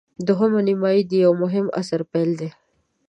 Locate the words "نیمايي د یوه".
0.67-1.35